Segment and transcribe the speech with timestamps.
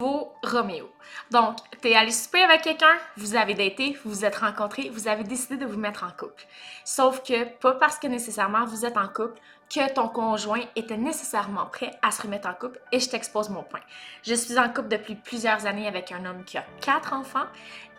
[0.00, 0.88] Vos Roméo.
[1.32, 5.24] Donc, t'es allé souper avec quelqu'un, vous avez daté, vous vous êtes rencontrés, vous avez
[5.24, 6.46] décidé de vous mettre en couple.
[6.84, 11.66] Sauf que, pas parce que nécessairement vous êtes en couple, que ton conjoint était nécessairement
[11.66, 13.80] prêt à se remettre en couple et je t'expose mon point.
[14.22, 17.46] Je suis en couple depuis plusieurs années avec un homme qui a quatre enfants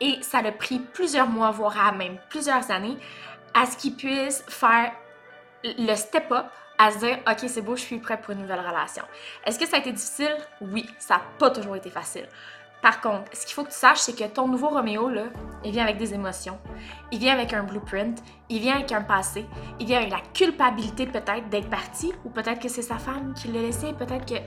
[0.00, 2.96] et ça a pris plusieurs mois, voire même plusieurs années,
[3.54, 4.92] à ce qu'il puisse faire
[5.64, 6.46] le step-up
[6.78, 9.02] à se dire, OK, c'est beau, je suis prête pour une nouvelle relation.
[9.44, 10.36] Est-ce que ça a été difficile?
[10.60, 12.28] Oui, ça n'a pas toujours été facile.
[12.80, 15.24] Par contre, ce qu'il faut que tu saches, c'est que ton nouveau Roméo, là,
[15.64, 16.58] il vient avec des émotions,
[17.10, 19.46] il vient avec un blueprint, il vient avec un passé,
[19.80, 23.48] il vient avec la culpabilité peut-être d'être parti, ou peut-être que c'est sa femme qui
[23.48, 24.40] l'a laissé, peut-être que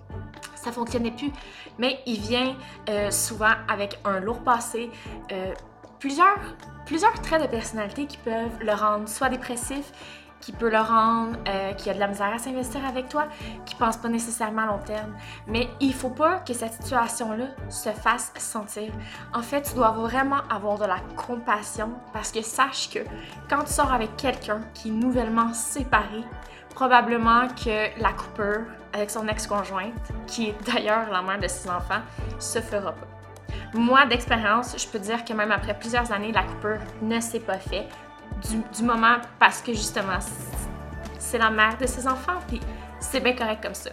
[0.54, 1.32] ça fonctionnait plus,
[1.78, 2.54] mais il vient
[2.90, 4.90] euh, souvent avec un lourd passé,
[5.32, 5.54] euh,
[5.98, 6.38] plusieurs,
[6.84, 9.92] plusieurs traits de personnalité qui peuvent le rendre soit dépressif,
[10.40, 13.26] qui peut le rendre, euh, qui a de la misère à s'investir avec toi,
[13.66, 15.14] qui pense pas nécessairement à long terme.
[15.46, 18.92] Mais il faut pas que cette situation-là se fasse sentir.
[19.34, 23.00] En fait, tu dois vraiment avoir de la compassion parce que sache que
[23.48, 26.24] quand tu sors avec quelqu'un qui est nouvellement séparé,
[26.74, 29.92] probablement que la coupure avec son ex-conjointe,
[30.26, 32.00] qui est d'ailleurs la mère de ses enfants,
[32.38, 33.06] se fera pas.
[33.74, 37.58] Moi, d'expérience, je peux dire que même après plusieurs années, la coupure ne s'est pas
[37.58, 37.88] faite
[38.76, 40.18] du, moment parce que justement,
[41.18, 42.60] c'est la mère de ses enfants, puis
[43.00, 43.90] c'est bien correct comme ça.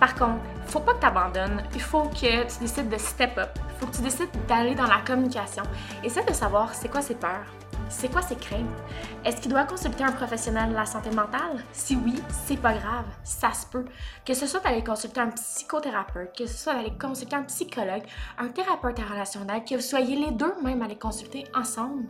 [0.00, 1.62] Par contre, faut pas que tu abandonnes.
[1.74, 3.50] Il faut que tu décides de step up.
[3.56, 5.62] Il faut que tu décides d'aller dans la communication.
[6.02, 7.46] Essaie de savoir c'est quoi ses peurs,
[7.94, 8.82] c'est quoi ses craintes?
[9.24, 11.64] Est-ce qu'il doit consulter un professionnel de la santé mentale?
[11.72, 13.84] Si oui, c'est pas grave, ça se peut.
[14.26, 18.02] Que ce soit d'aller consulter un psychothérapeute, que ce soit d'aller consulter un psychologue,
[18.38, 22.04] un thérapeute relationnel, que vous soyez les deux même à les consulter ensemble,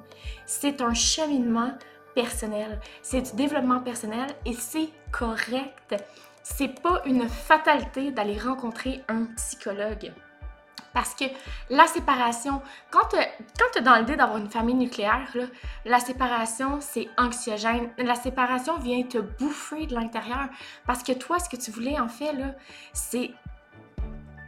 [0.47, 1.73] c'est un cheminement
[2.15, 5.95] personnel, c'est du développement personnel et c'est correct
[6.45, 10.13] c'est pas une fatalité d'aller rencontrer un psychologue.
[10.95, 11.25] Parce que
[11.71, 15.29] la séparation, quand tu es dans l'idée d'avoir une famille nucléaire,
[15.85, 17.91] la séparation, c'est anxiogène.
[17.99, 20.49] La séparation vient te bouffer de l'intérieur.
[20.87, 22.33] Parce que toi, ce que tu voulais, en fait,
[22.93, 23.33] c'est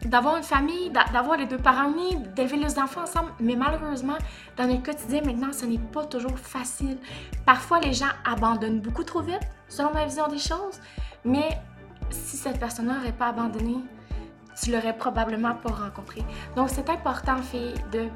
[0.05, 3.33] d'avoir une famille, d'avoir les deux parents unis, d'élever les enfants ensemble.
[3.41, 4.17] Mais malheureusement,
[4.57, 6.99] dans notre quotidien maintenant, ce n'est pas toujours facile.
[7.45, 10.81] Parfois, les gens abandonnent beaucoup trop vite, selon ma vision des choses.
[11.25, 11.59] Mais
[12.11, 13.79] si cette personne n'aurait pas abandonné,
[14.61, 16.25] tu l'aurais probablement pas rencontré.
[16.57, 18.09] Donc, c'est important, fille, de,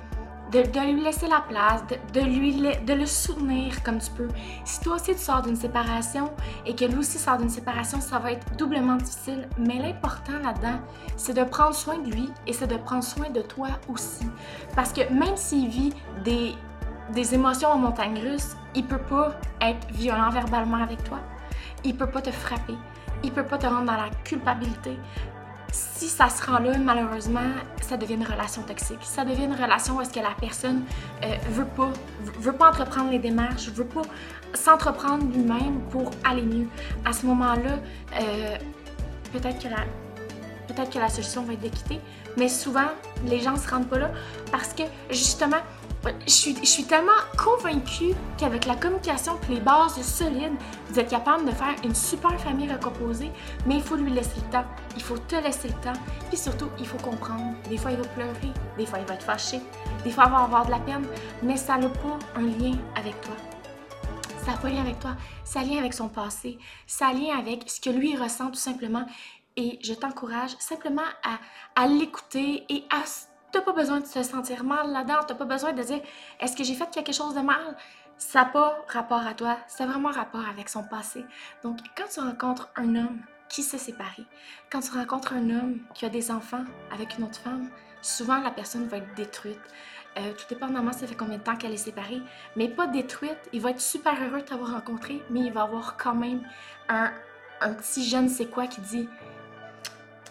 [0.53, 4.29] de, lui laisser la place, de, lui, de le soutenir comme tu peux.
[4.65, 6.31] Si toi aussi tu sors d'une séparation
[6.67, 9.49] et que lui aussi sort d'une séparation, ça va être doublement difficile.
[9.59, 10.81] Mais l'important là-dedans,
[11.17, 14.27] c'est de prendre soin de lui et c'est de prendre soin de toi aussi.
[14.75, 15.93] Parce que même s'il vit
[16.25, 16.55] des,
[17.13, 21.19] des émotions en montagne russe, il peut pas être violent verbalement avec toi.
[21.85, 22.77] Il peut pas te frapper
[23.23, 24.99] il peut pas te rendre dans la culpabilité.
[25.73, 27.51] Si ça se rend là, malheureusement,
[27.81, 28.99] ça devient une relation toxique.
[29.03, 30.85] Ça devient une relation où est-ce que la personne
[31.25, 34.03] euh, veut pas, entreprendre les démarches, veut pas
[34.55, 36.67] s'entreprendre lui-même pour aller mieux.
[37.05, 37.79] À ce moment-là,
[38.21, 38.57] euh,
[39.33, 39.85] peut-être que la
[40.69, 41.97] peut-être que la solution va être de
[42.37, 42.91] mais souvent
[43.27, 44.13] les gens se rendent pas là
[44.53, 45.57] parce que justement
[46.27, 50.55] je suis, tellement convaincue qu'avec la communication et les bases solides,
[50.89, 53.31] vous êtes capable de faire une super famille recomposée,
[53.67, 54.65] mais il faut lui laisser le temps.
[54.97, 55.99] Il faut te laisser le temps.
[56.29, 57.55] Puis surtout, il faut comprendre.
[57.69, 58.53] Des fois, il va pleurer.
[58.79, 59.61] Des fois, il va être fâché.
[60.05, 61.07] Des fois, il va avoir de la peine.
[61.43, 63.37] Mais ça n'a pas un lien avec toi.
[64.45, 65.17] Ça n'a pas un lien avec toi.
[65.45, 66.59] Ça a lien avec son passé.
[66.87, 69.05] Ça a lien avec ce que lui ressent tout simplement.
[69.57, 71.39] Et je t'encourage simplement à,
[71.81, 73.05] à l'écouter et à
[73.53, 75.21] T'as pas besoin de se sentir mal là-dedans.
[75.27, 76.01] T'as pas besoin de dire
[76.39, 77.77] est-ce que j'ai fait quelque chose de mal?
[78.17, 79.57] Ça n'a pas rapport à toi.
[79.67, 81.25] C'est vraiment rapport avec son passé.
[81.63, 84.25] Donc, quand tu rencontres un homme qui s'est séparé,
[84.71, 87.69] quand tu rencontres un homme qui a des enfants avec une autre femme,
[88.03, 89.61] souvent la personne va être détruite.
[90.19, 92.21] Euh, tout dépendamment ça fait combien de temps qu'elle est séparée,
[92.57, 93.39] mais pas détruite.
[93.53, 96.43] Il va être super heureux de t'avoir rencontré, mais il va avoir quand même
[96.89, 97.13] un,
[97.61, 99.09] un petit jeune c'est quoi qui dit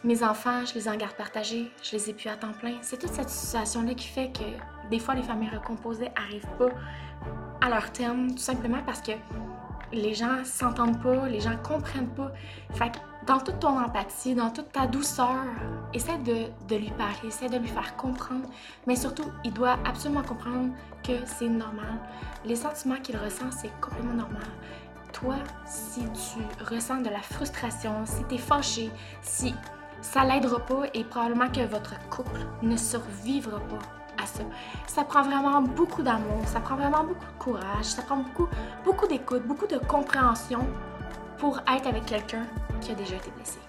[0.03, 2.75] mes enfants, je les ai en garde partagée, je les ai plus à temps plein.
[2.81, 6.69] C'est toute cette situation-là qui fait que des fois les familles recomposées n'arrivent pas
[7.62, 9.12] à leur terme, tout simplement parce que
[9.91, 12.31] les gens s'entendent pas, les gens comprennent pas.
[12.74, 15.44] Fait que dans toute ton empathie, dans toute ta douceur,
[15.94, 18.47] essaie de, de lui parler, essaie de lui faire comprendre.
[18.88, 22.00] Mais surtout, il doit absolument comprendre que c'est normal.
[22.45, 24.47] Les sentiments qu'il ressent, c'est complètement normal
[25.12, 25.35] toi,
[25.65, 28.91] si tu ressens de la frustration, si tu es fâché,
[29.21, 29.53] si
[30.01, 34.44] ça l'aidera pas et probablement que votre couple ne survivra pas à ça.
[34.88, 38.48] Ça prend vraiment beaucoup d'amour, ça prend vraiment beaucoup de courage, ça prend beaucoup,
[38.84, 40.68] beaucoup d'écoute, beaucoup de compréhension
[41.38, 42.46] pour être avec quelqu'un
[42.81, 43.60] qui a déjà été blessé.